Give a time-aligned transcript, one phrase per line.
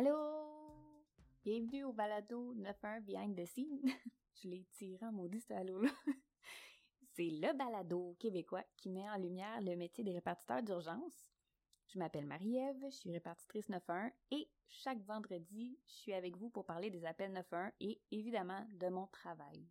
[0.00, 0.16] Allô?
[1.44, 3.82] Bienvenue au balado 91 Behind the Scene.
[4.42, 5.90] Je l'ai tiré en maudit ce allô-là.
[7.12, 11.34] C'est le balado québécois qui met en lumière le métier des répartiteurs d'urgence.
[11.88, 16.64] Je m'appelle Marie-Ève, je suis répartitrice 91 et chaque vendredi, je suis avec vous pour
[16.64, 19.68] parler des appels 91 et évidemment de mon travail.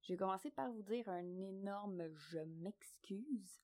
[0.00, 3.60] Je vais commencer par vous dire un énorme je m'excuse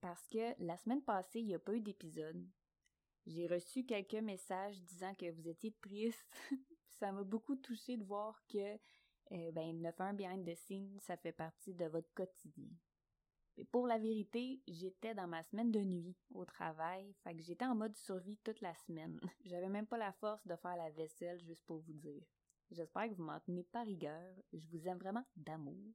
[0.00, 2.46] parce que la semaine passée, il n'y a pas eu d'épisode.
[3.26, 6.24] J'ai reçu quelques messages disant que vous étiez triste.
[6.88, 8.78] ça m'a beaucoup touché de voir que
[9.32, 12.68] euh, ben, 91 Behind the Scene, ça fait partie de votre quotidien.
[13.56, 17.64] Et pour la vérité, j'étais dans ma semaine de nuit au travail, fait que j'étais
[17.64, 19.20] en mode survie toute la semaine.
[19.44, 22.24] J'avais même pas la force de faire la vaisselle juste pour vous dire.
[22.70, 24.34] J'espère que vous m'en tenez pas rigueur.
[24.52, 25.94] Je vous aime vraiment d'amour.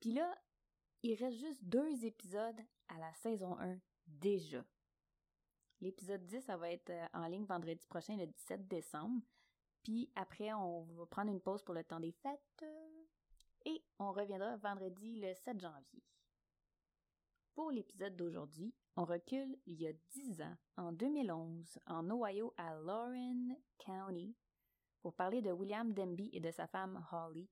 [0.00, 0.36] Puis là,
[1.02, 4.64] il reste juste deux épisodes à la saison 1 déjà.
[5.80, 9.22] L'épisode 10, ça va être euh, en ligne vendredi prochain, le 17 décembre.
[9.84, 12.64] Puis après, on va prendre une pause pour le temps des fêtes.
[13.64, 16.02] Et on reviendra vendredi le 7 janvier.
[17.54, 22.74] Pour l'épisode d'aujourd'hui, on recule il y a 10 ans, en 2011, en Ohio, à
[22.74, 24.36] Lauren County,
[25.00, 27.48] pour parler de William Denby et de sa femme Holly,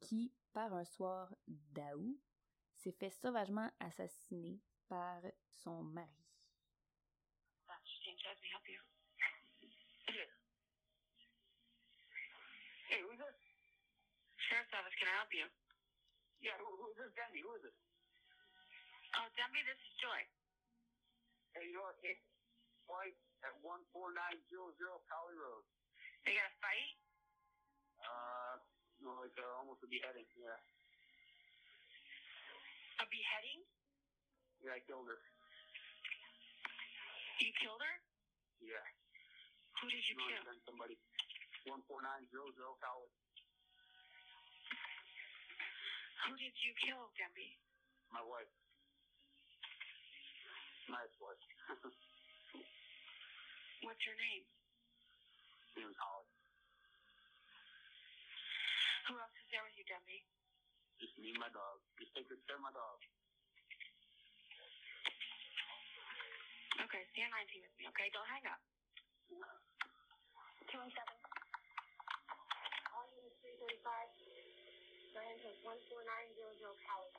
[0.00, 2.20] qui, par un soir d'août,
[2.74, 6.27] s'est fait sauvagement assassiner par son mari.
[14.48, 15.44] Sheriff's office, can I help you?
[16.40, 17.44] Yeah, who, who's this Denby?
[17.44, 17.76] Who is it?
[19.20, 20.20] Oh, Denby, this is Joy.
[21.52, 22.24] Hey, you're it's
[22.88, 24.08] White at 14900
[24.48, 25.64] Collie Road.
[26.24, 26.96] They got a fight?
[28.00, 28.54] Uh,
[29.04, 30.56] no, like uh, almost a beheading, yeah.
[33.04, 33.60] A beheading?
[34.64, 35.20] Yeah, I killed her.
[37.44, 37.96] You killed her?
[38.64, 38.80] Yeah.
[39.78, 40.56] Who did you No, kill?
[40.64, 40.96] somebody.
[41.68, 43.27] 14900 College.
[46.26, 47.54] Who did you kill, Denby?
[48.10, 48.50] My wife.
[50.90, 51.44] Nice wife.
[53.84, 54.44] What's her name?
[55.78, 56.32] Name's Holly.
[59.06, 60.24] Who else is there with you, Denby?
[60.98, 61.78] Just me and my dog.
[62.02, 62.98] Just take good care of my dog.
[66.78, 68.10] Okay, stay on 19 with me, okay?
[68.10, 68.60] Don't hang up.
[70.72, 70.92] 27.
[72.92, 74.27] All units 335.
[75.18, 77.10] Brand has 14900 Cali.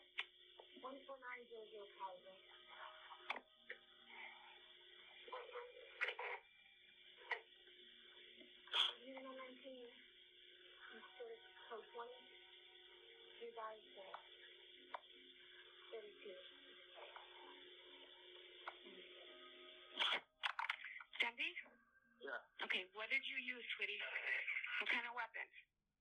[0.80, 1.20] 14900
[2.00, 2.32] Cali.
[9.04, 9.84] Unit 19.
[10.96, 11.28] Mr.
[11.68, 12.08] Code 20.
[13.44, 14.16] You guys, uh,
[15.92, 16.40] 32.
[21.20, 21.52] Denby?
[22.24, 22.64] Yeah.
[22.64, 24.00] Okay, what did you use, sweetie?
[24.80, 25.44] What kind of weapon?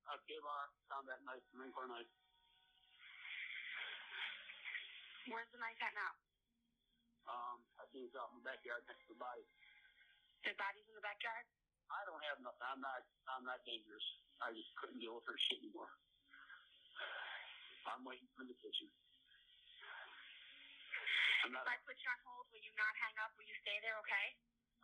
[0.08, 2.08] Uh, K-bar, combat knife, Marine Corps knife.
[5.28, 6.12] Where's the knife at now?
[7.28, 9.44] Um, I think it's out in the backyard next to the body.
[10.48, 11.44] The body's in the backyard?
[11.92, 12.64] I don't have nothing.
[12.64, 14.06] I'm not, I'm not dangerous.
[14.40, 15.92] I just couldn't deal with her shit anymore.
[17.84, 18.88] I'm waiting for the kitchen.
[21.44, 23.36] I'm If I put you on hold, will you not hang up?
[23.36, 24.26] Will you stay there, okay?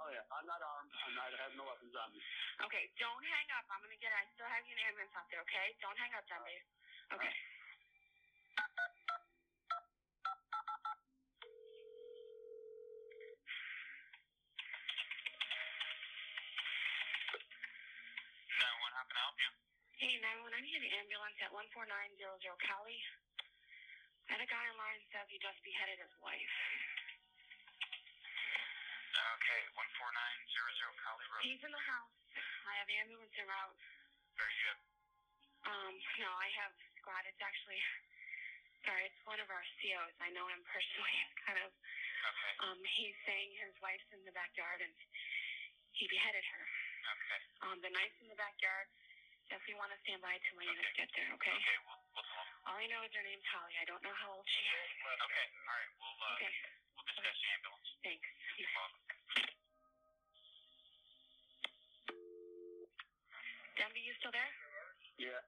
[0.03, 0.91] Oh yeah, I'm not armed.
[0.91, 2.21] I'm not, I have no weapons on me.
[2.67, 3.65] Okay, don't hang up.
[3.71, 4.11] I'm gonna get.
[4.11, 5.43] I still have an ambulance out there.
[5.47, 6.67] Okay, don't hang up, dumbass.
[7.15, 7.31] Okay.
[7.31, 7.55] Right.
[20.05, 21.81] Hey, 911, I need an ambulance at 14900
[22.61, 22.99] Cali.
[24.29, 26.53] I had a guy in line says he just beheaded his wife.
[29.15, 31.43] Okay, 14900 Cali Road.
[31.47, 32.15] He's in the house.
[32.67, 33.79] I have ambulance en route.
[34.35, 34.79] Very good.
[35.65, 37.23] Um, no, I have squad.
[37.31, 37.79] It's actually,
[38.85, 40.15] sorry, it's one of our COs.
[40.21, 41.15] I know him personally.
[41.25, 41.71] It's kind of,
[42.25, 44.93] Okay, um, he's saying his wife's in the backyard and
[45.93, 46.65] he beheaded her.
[47.13, 47.41] okay.
[47.69, 48.89] Um, the knife's in the backyard.
[49.53, 51.53] Definitely want to stand by till my units get there, okay?
[51.53, 52.25] Okay, we'll, we'll.
[52.65, 53.77] All I know is her name's Holly.
[53.77, 54.89] I don't know how old she is.
[55.05, 56.53] Okay, alright, we'll, uh, Okay,
[57.05, 57.89] we'll dispatch ambulance.
[58.01, 58.29] thanks.
[63.75, 64.53] Denby, you still there?
[65.19, 65.43] Yeah.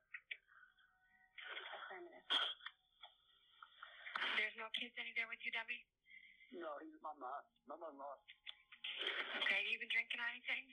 [4.37, 5.81] There's no kids any there with you, Debbie?
[6.53, 7.41] No, he's my mom.
[7.65, 8.17] My mother-in-law.
[9.41, 10.65] Okay, you been drinking or anything?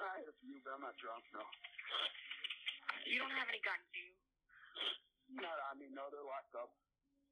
[0.00, 1.44] I had a few, but I'm not drunk, no.
[3.04, 4.12] You don't have any guns, do you?
[5.40, 6.72] No, I mean, no, they're locked up.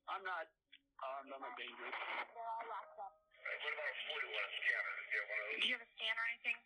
[0.09, 0.49] I'm not
[0.99, 1.31] armed.
[1.33, 1.95] I'm not dangerous.
[1.95, 3.15] They're all locked up.
[3.19, 3.95] What about a
[4.29, 4.93] 41 scanner?
[4.99, 6.59] Do you have one of Do you have a scan or anything?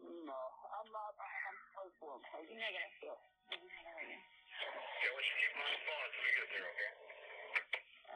[0.00, 0.40] No,
[0.74, 1.12] I'm not.
[1.14, 1.92] I'm close.
[2.50, 2.92] Negative.
[3.04, 3.18] Yeah.
[3.50, 4.22] Negative.
[5.00, 6.92] Yeah, why don't you keep on the phone until we get there, okay?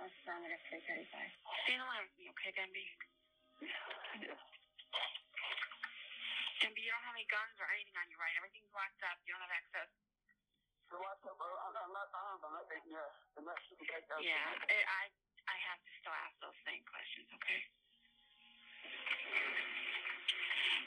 [0.05, 1.33] Affirmative, 335.
[1.65, 2.85] Stay in the line with me, okay, Denby?
[6.61, 8.37] Denby, you don't have any guns or anything on you, right?
[8.37, 9.17] Everything's locked up.
[9.25, 9.89] You don't have access.
[10.93, 11.41] So what's up?
[11.41, 11.49] bro?
[11.49, 12.45] I'm, I'm not armed.
[12.45, 13.09] I'm not taking yeah.
[13.41, 13.57] I'm not
[13.95, 14.27] shooting back down.
[14.27, 15.03] Yeah, I, I
[15.45, 17.61] I have to still ask those same questions, okay?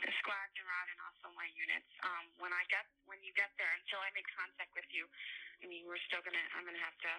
[0.04, 1.89] The squads are out and also my units.
[2.06, 5.07] Um, when I get when you get there, until I make contact with you,
[5.63, 6.42] I mean, we're still gonna.
[6.57, 7.13] I'm gonna have to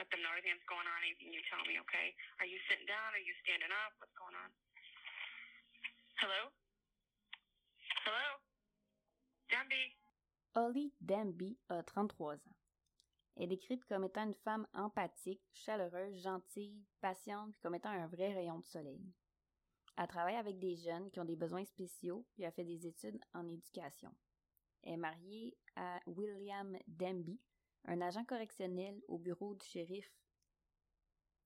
[0.00, 0.98] let them know everything's going on.
[1.04, 2.14] Anything you tell me, okay?
[2.42, 3.14] Are you sitting down?
[3.14, 3.94] Are you standing up?
[4.02, 4.50] What's going on?
[6.18, 6.50] Hello.
[8.06, 8.26] Hello.
[9.50, 9.94] Denby.
[10.54, 12.63] Holly Danby a 33 ans.
[13.36, 18.32] Est décrite comme étant une femme empathique, chaleureuse, gentille, patiente, puis comme étant un vrai
[18.32, 19.02] rayon de soleil.
[19.96, 23.20] Elle travaille avec des jeunes qui ont des besoins spéciaux, puis a fait des études
[23.32, 24.14] en éducation.
[24.82, 27.40] Elle est mariée à William Danby,
[27.86, 30.12] un agent correctionnel au bureau du shérif,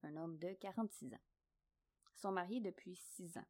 [0.03, 1.21] un homme de 46 ans.
[2.15, 3.47] Ils sont mariés depuis 6 ans.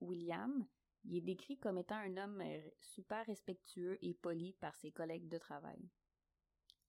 [0.00, 0.66] William,
[1.04, 2.42] il est décrit comme étant un homme
[2.80, 5.88] super respectueux et poli par ses collègues de travail.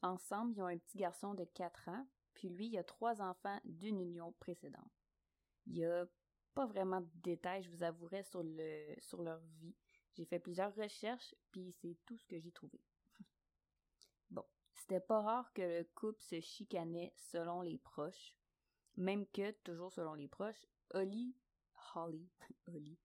[0.02, 3.60] Ensemble, ils ont un petit garçon de 4 ans, puis lui, il a trois enfants
[3.66, 4.92] d'une union précédente.
[5.66, 6.06] Il n'y a
[6.54, 9.76] pas vraiment de détails, je vous avouerai, sur, le, sur leur vie.
[10.14, 12.80] J'ai fait plusieurs recherches, puis c'est tout ce que j'ai trouvé.
[14.30, 14.46] bon,
[14.76, 18.36] c'était pas rare que le couple se chicanait selon les proches,
[18.96, 21.36] même que, toujours selon les proches, Holly,
[21.96, 22.30] Holly,
[22.68, 22.98] Holly,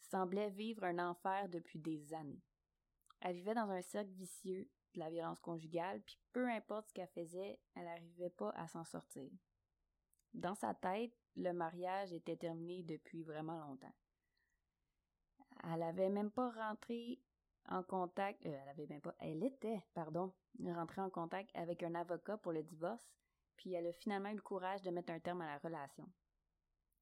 [0.00, 2.42] semblait vivre un enfer depuis des années.
[3.20, 7.08] Elle vivait dans un cercle vicieux de la violence conjugale, puis peu importe ce qu'elle
[7.08, 9.30] faisait, elle n'arrivait pas à s'en sortir.
[10.32, 13.94] Dans sa tête, le mariage était terminé depuis vraiment longtemps.
[15.72, 17.20] Elle avait même pas rentré
[17.68, 20.32] en contact, euh, elle avait même pas, elle était, pardon,
[20.62, 23.14] rentrée en contact avec un avocat pour le divorce,
[23.56, 26.10] puis elle a finalement eu le courage de mettre un terme à la relation.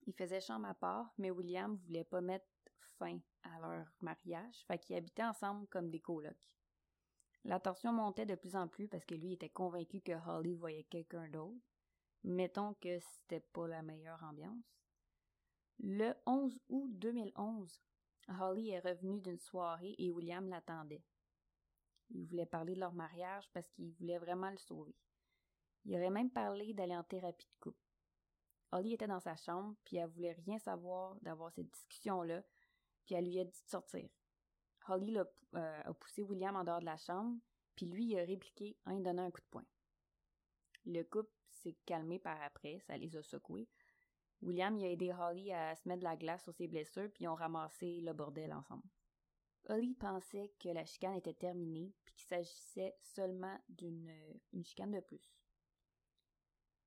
[0.07, 2.47] Ils faisaient chambre à part, mais William voulait pas mettre
[2.99, 6.57] fin à leur mariage, fait qu'ils habitaient ensemble comme des colocs.
[7.45, 10.85] La tension montait de plus en plus parce que lui était convaincu que Holly voyait
[10.85, 11.61] quelqu'un d'autre.
[12.25, 14.65] Mettons que c'était pas la meilleure ambiance.
[15.81, 17.81] Le 11 août 2011,
[18.41, 21.03] Holly est revenue d'une soirée et William l'attendait.
[22.11, 24.95] Il voulait parler de leur mariage parce qu'il voulait vraiment le sauver.
[25.85, 27.83] Il aurait même parlé d'aller en thérapie de couple.
[28.71, 32.43] Holly était dans sa chambre, puis elle voulait rien savoir d'avoir cette discussion-là,
[33.05, 34.09] puis elle lui a dit de sortir.
[34.89, 37.39] Holly euh, a poussé William en dehors de la chambre,
[37.77, 39.65] puis lui a répliqué en lui donnant un coup de poing.
[40.85, 43.69] Le couple s'est calmé par après, ça les a secoués.
[44.41, 47.29] William a aidé Holly à se mettre de la glace sur ses blessures, puis ils
[47.29, 48.89] ont ramassé le bordel ensemble.
[49.69, 54.13] Holly pensait que la chicane était terminée, puis qu'il s'agissait seulement d'une
[54.53, 55.33] une chicane de plus.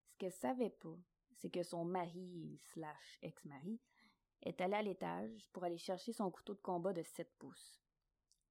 [0.09, 0.97] Ce qu'elle savait pas,
[1.37, 3.79] c'est que son mari slash ex-mari
[4.41, 7.84] est allé à l'étage pour aller chercher son couteau de combat de 7 pouces.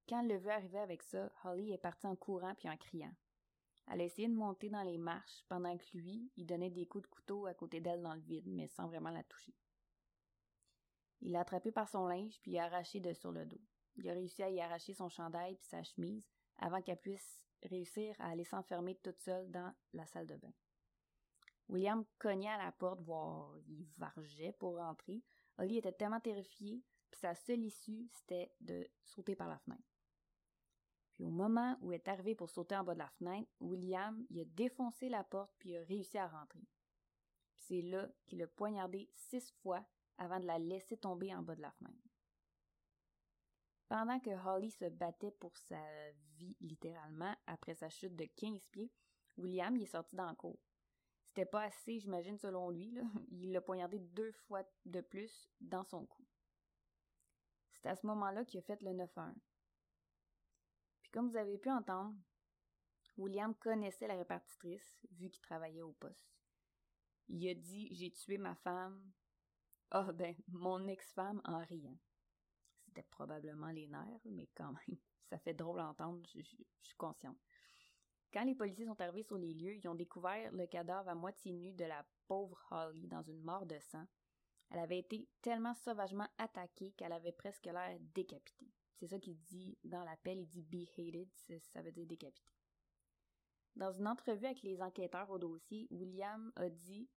[0.07, 3.13] Quand le vu arriver avec ça, Holly est partie en courant puis en criant.
[3.87, 7.03] Elle a essayé de monter dans les marches pendant que lui, il donnait des coups
[7.03, 9.53] de couteau à côté d'elle dans le vide, mais sans vraiment la toucher.
[11.21, 13.61] Il l'a attrapée par son linge puis a arraché de sur le dos.
[13.95, 18.15] Il a réussi à y arracher son chandail puis sa chemise avant qu'elle puisse réussir
[18.19, 20.53] à aller s'enfermer toute seule dans la salle de bain.
[21.67, 25.23] William cognait à la porte, voire il vargeait pour rentrer.
[25.57, 29.94] Holly était tellement terrifiée, puis sa seule issue, c'était de sauter par la fenêtre.
[31.15, 34.25] Puis au moment où il est arrivé pour sauter en bas de la fenêtre, William,
[34.29, 36.67] il a défoncé la porte puis a réussi à rentrer.
[37.55, 39.83] C'est là qu'il a poignardé six fois
[40.17, 41.95] avant de la laisser tomber en bas de la fenêtre.
[43.87, 45.81] Pendant que Holly se battait pour sa
[46.37, 48.91] vie littéralement après sa chute de 15 pieds,
[49.37, 50.59] William il est sorti dans cour.
[51.27, 52.97] C'était pas assez, j'imagine, selon lui.
[53.31, 56.25] Il l'a poignardé deux fois de plus dans son cou.
[57.71, 59.33] C'est à ce moment-là qu'il a fait le 9-1.
[61.15, 62.13] Comme vous avez pu entendre,
[63.15, 66.27] William connaissait la répartitrice, vu qu'il travaillait au poste.
[67.29, 69.01] Il a dit J'ai tué ma femme.
[69.91, 71.97] Ah ben, mon ex-femme en riant.
[72.81, 74.97] C'était probablement les nerfs, mais quand même,
[75.29, 77.39] ça fait drôle à entendre, je, je suis consciente.
[78.33, 81.53] Quand les policiers sont arrivés sur les lieux, ils ont découvert le cadavre à moitié
[81.53, 84.05] nu de la pauvre Holly dans une mort de sang.
[84.69, 88.74] Elle avait été tellement sauvagement attaquée qu'elle avait presque l'air décapitée.
[88.95, 91.29] C'est ça qu'il dit dans l'appel, il dit beheaded,
[91.73, 92.51] ça veut dire décapité.
[93.75, 97.09] Dans une entrevue avec les enquêteurs au dossier, William a dit,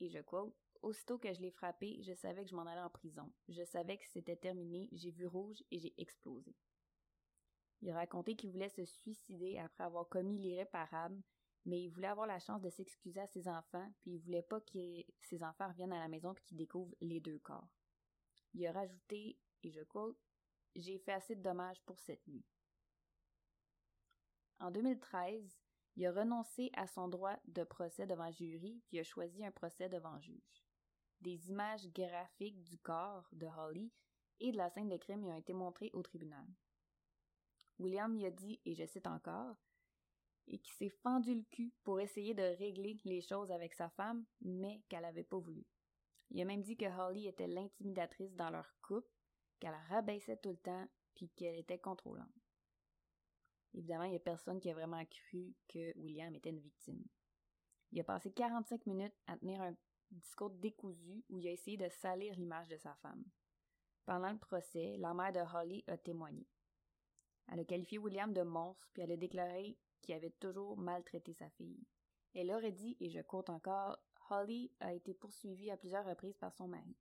[0.00, 2.90] et je quote, Aussitôt que je l'ai frappé, je savais que je m'en allais en
[2.90, 3.32] prison.
[3.48, 6.54] Je savais que c'était terminé, j'ai vu rouge et j'ai explosé.
[7.80, 11.22] Il a raconté qu'il voulait se suicider après avoir commis l'irréparable,
[11.64, 14.60] mais il voulait avoir la chance de s'excuser à ses enfants, puis il voulait pas
[14.60, 17.70] que ses enfants reviennent à la maison et qu'ils découvrent les deux corps.
[18.52, 20.18] Il a rajouté, et je quote,
[20.74, 22.44] J'ai fait assez de dommages pour cette nuit.
[24.58, 25.60] En 2013,
[25.96, 29.88] il a renoncé à son droit de procès devant jury, puis a choisi un procès
[29.88, 30.64] devant juge.
[31.20, 33.92] Des images graphiques du corps de Holly
[34.40, 36.46] et de la scène de crime lui ont été montrées au tribunal.
[37.78, 39.56] William y a dit, et je cite encore,
[40.46, 44.24] et qui s'est fendu le cul pour essayer de régler les choses avec sa femme,
[44.40, 45.64] mais qu'elle n'avait pas voulu.
[46.30, 49.13] Il a même dit que Holly était l'intimidatrice dans leur couple,
[49.64, 52.28] qu'elle rabaissait tout le temps, puis qu'elle était contrôlante.
[53.72, 57.02] Évidemment, il n'y a personne qui a vraiment cru que William était une victime.
[57.90, 59.74] Il a passé 45 minutes à tenir un
[60.10, 63.24] discours décousu où il a essayé de salir l'image de sa femme.
[64.04, 66.46] Pendant le procès, la mère de Holly a témoigné.
[67.50, 71.48] Elle a qualifié William de monstre, puis elle a déclaré qu'il avait toujours maltraité sa
[71.48, 71.86] fille.
[72.34, 76.52] Elle aurait dit, et je quote encore, Holly a été poursuivie à plusieurs reprises par
[76.52, 76.94] son mari.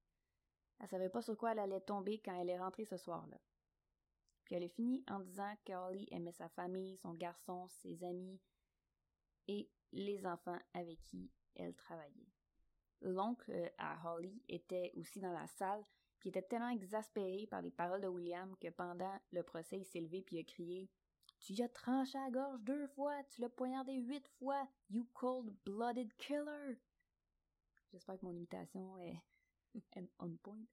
[0.80, 3.38] Elle savait pas sur quoi elle allait tomber quand elle est rentrée ce soir-là.
[4.44, 8.42] Puis elle a fini en disant que Holly aimait sa famille, son garçon, ses amis
[9.48, 12.32] et les enfants avec qui elle travaillait.
[13.02, 15.84] L'oncle à Holly était aussi dans la salle,
[16.20, 20.00] qui était tellement exaspéré par les paroles de William que pendant le procès, il s'est
[20.00, 20.90] levé puis a crié
[21.40, 26.80] Tu as tranché la gorge deux fois, tu l'as poignardé huit fois, you cold-blooded killer!
[27.92, 29.22] J'espère que mon imitation est
[30.20, 30.64] on point.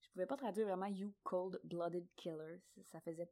[0.00, 2.60] Je pouvais pas traduire vraiment you cold-blooded killer.
[2.84, 3.30] Ça faisait.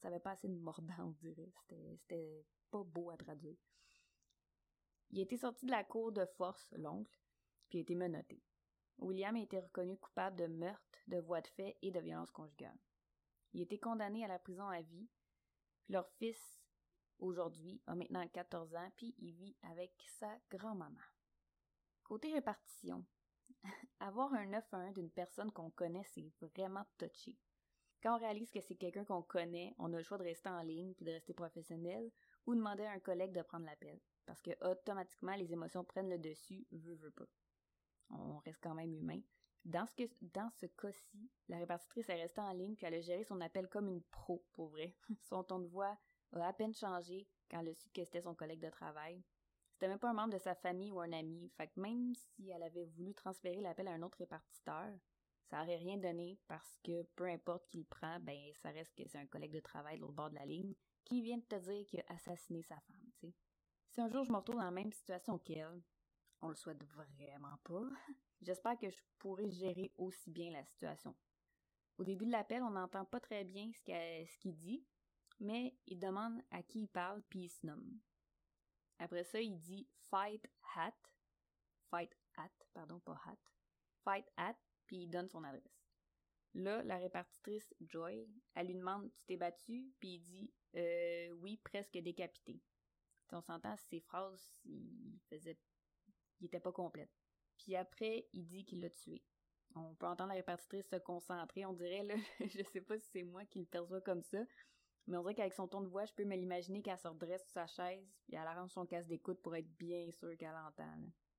[0.00, 1.52] Ça avait pas assez de mordant, on dirait.
[1.58, 3.56] C'était pas beau à traduire.
[5.10, 7.18] Il a été sorti de la cour de force, l'oncle,
[7.68, 8.42] puis a été menotté.
[8.98, 12.78] William a été reconnu coupable de meurtre, de voie de fait et de violence conjugale.
[13.52, 15.08] Il a été condamné à la prison à vie.
[15.82, 16.62] Puis leur fils,
[17.18, 21.00] aujourd'hui, a maintenant 14 ans, puis il vit avec sa grand-maman.
[22.04, 23.04] Côté répartition,
[24.00, 27.36] avoir un 9 à 1 d'une personne qu'on connaît, c'est vraiment touché.
[28.02, 30.62] Quand on réalise que c'est quelqu'un qu'on connaît, on a le choix de rester en
[30.62, 32.10] ligne puis de rester professionnel
[32.46, 34.00] ou demander à un collègue de prendre l'appel.
[34.24, 37.26] Parce que automatiquement, les émotions prennent le dessus, veut, veut pas
[38.10, 39.20] on reste quand même humain.
[39.64, 43.24] Dans ce, dans ce cas-ci, la répartitrice est restée en ligne puis elle a géré
[43.24, 44.96] son appel comme une pro, pour vrai.
[45.28, 45.98] son ton de voix
[46.32, 49.22] a à peine changé quand elle a su que c'était son collègue de travail.
[49.80, 52.50] C'était même pas un membre de sa famille ou un ami, fait que même si
[52.50, 54.92] elle avait voulu transférer l'appel à un autre répartiteur,
[55.46, 59.08] ça aurait rien donné parce que peu importe qui le prend, ben ça reste que
[59.08, 61.54] c'est un collègue de travail de l'autre bord de la ligne qui vient de te
[61.54, 63.32] dire qu'il a assassiné sa femme, tu.
[63.88, 65.82] Si un jour je me retrouve dans la même situation qu'elle,
[66.42, 67.88] on le souhaite vraiment pas.
[68.42, 71.16] J'espère que je pourrai gérer aussi bien la situation.
[71.96, 74.84] Au début de l'appel, on n'entend pas très bien ce qu'il dit,
[75.38, 77.98] mais il demande à qui il parle puis il se nomme.
[79.00, 80.94] Après ça, il dit fight hat,
[81.90, 83.38] fight hat, pardon, pas hat,
[84.04, 85.80] fight hat, puis il donne son adresse.
[86.54, 89.90] Là, la répartitrice Joy, elle lui demande Tu t'es battu?
[89.98, 92.60] Puis il dit euh, Oui, presque décapité.
[93.32, 95.58] on s'entend, ces phrases, il faisait
[96.40, 97.10] il était pas complète.
[97.58, 99.22] Puis après, il dit qu'il l'a tué.
[99.74, 103.22] On peut entendre la répartitrice se concentrer, on dirait, là, je sais pas si c'est
[103.22, 104.38] moi qui le perçois comme ça,
[105.10, 107.42] mais on dirait qu'avec son ton de voix, je peux me l'imaginer qu'elle se redresse
[107.42, 110.88] sur sa chaise, puis elle arrange son casque d'écoute pour être bien sûre qu'elle entend.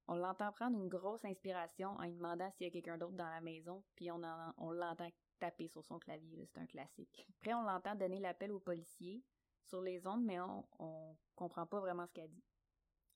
[0.07, 3.29] On l'entend prendre une grosse inspiration en lui demandant s'il y a quelqu'un d'autre dans
[3.29, 5.07] la maison, puis on, en- on l'entend
[5.39, 7.25] taper sur son clavier, c'est un classique.
[7.39, 9.23] Après, on l'entend donner l'appel aux policiers
[9.63, 12.43] sur les ondes, mais on, on comprend pas vraiment ce qu'elle dit.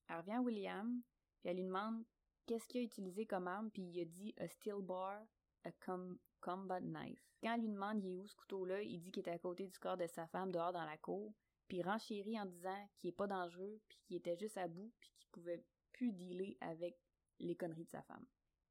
[0.08, 1.02] Elle revient à William,
[1.42, 2.06] puis elle lui demande
[2.46, 5.22] qu'est-ce qu'il a utilisé comme arme, puis il a dit a steel bar,
[5.66, 7.22] a com- combat knife.
[7.44, 9.68] Quand elle lui demande il est où ce couteau-là, il dit qu'il est à côté
[9.68, 11.34] du corps de sa femme dehors dans la cour,
[11.68, 15.12] puis renchérit en disant qu'il est pas dangereux, puis qu'il était juste à bout, puis
[15.18, 16.98] qu'il pouvait plus dealer avec
[17.40, 18.26] les conneries de sa femme.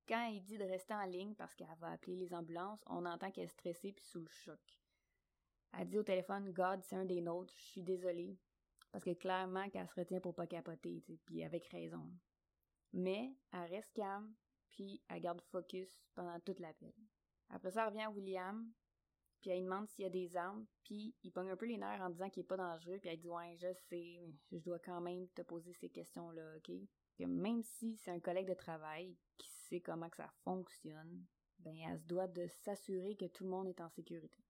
[0.07, 3.31] Quand il dit de rester en ligne parce qu'elle va appeler les ambulances, on entend
[3.31, 4.61] qu'elle est stressée puis sous le choc.
[5.73, 8.39] Elle dit au téléphone God, c'est un des nôtres, je suis désolée.
[8.93, 12.09] Parce que clairement qu'elle se retient pour pas capoter, puis avec raison.
[12.93, 14.33] Mais elle reste calme,
[14.71, 16.93] puis elle garde focus pendant toute l'appel.
[17.51, 18.71] Après ça, elle revient à William,
[19.41, 22.01] puis elle demande s'il y a des armes, puis il pogne un peu les nerfs
[22.03, 24.19] en disant qu'il est pas dangereux, puis elle dit Ouais, je sais,
[24.51, 26.73] mais je dois quand même te poser ces questions-là, ok?
[27.21, 31.25] Même si c'est un collègue de travail qui sait comment que ça fonctionne,
[31.59, 34.43] ben elle se doit de s'assurer que tout le monde est en sécurité.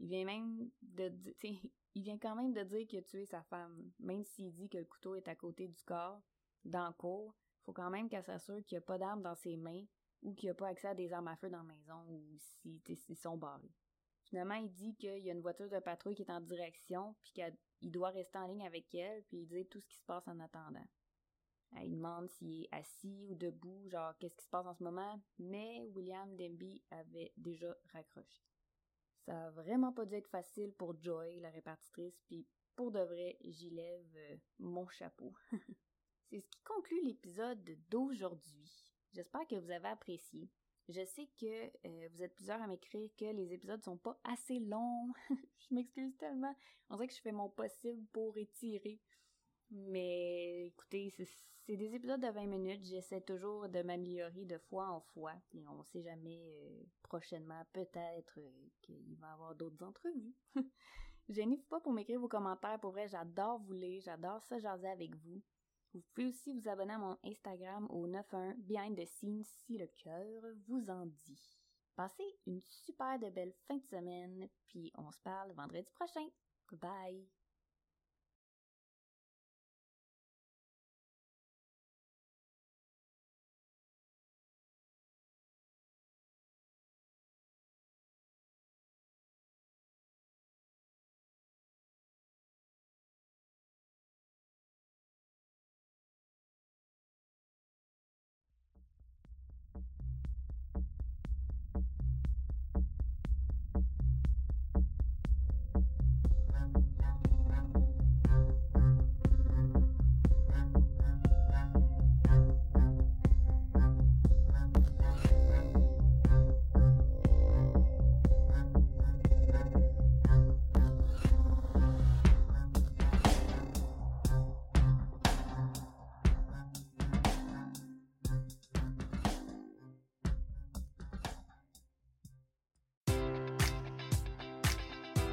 [0.00, 1.60] Il vient même de di- tu sais,
[1.94, 4.78] il vient quand même de dire qu'il a tué sa femme, même s'il dit que
[4.78, 6.22] le couteau est à côté du corps,
[6.64, 7.34] dans le cours,
[7.64, 9.84] faut quand même qu'elle s'assure qu'il n'y a pas d'armes dans ses mains
[10.22, 12.38] ou qu'il n'y a pas accès à des armes à feu dans la maison ou
[12.94, 13.72] s'ils sont barrés.
[14.24, 17.32] Finalement, il dit qu'il y a une voiture de patrouille qui est en direction, puis
[17.32, 20.26] qu'il doit rester en ligne avec elle, puis il dit tout ce qui se passe
[20.28, 20.86] en attendant.
[21.76, 25.20] Elle demande s'il est assis ou debout, genre qu'est-ce qui se passe en ce moment,
[25.38, 28.42] mais William Denby avait déjà raccroché.
[29.26, 33.36] Ça a vraiment pas dû être facile pour Joy, la répartitrice, puis pour de vrai,
[33.44, 35.32] j'y lève euh, mon chapeau.
[36.32, 38.72] C'est ce qui conclut l'épisode d'aujourd'hui.
[39.12, 40.48] J'espère que vous avez apprécié.
[40.88, 44.58] Je sais que euh, vous êtes plusieurs à m'écrire que les épisodes sont pas assez
[44.58, 45.12] longs.
[45.28, 46.56] je m'excuse tellement.
[46.88, 48.98] On dirait que je fais mon possible pour étirer.
[49.72, 52.84] Mais écoutez, c'est des épisodes de 20 minutes.
[52.86, 55.34] J'essaie toujours de m'améliorer de fois en fois.
[55.52, 60.34] Et on sait jamais euh, prochainement, peut-être euh, qu'il va y avoir d'autres entrevues.
[61.28, 62.80] Gênez-vous pas pour m'écrire vos commentaires.
[62.80, 64.00] Pour vrai, j'adore vous lire.
[64.00, 65.42] J'adore ça jaser avec vous.
[65.94, 69.86] Vous pouvez aussi vous abonner à mon Instagram au 91 Behind the Scenes si le
[69.86, 71.58] cœur vous en dit.
[71.94, 76.26] Passez une super de belle fin de semaine, puis on se parle vendredi prochain.
[76.72, 77.28] Bye!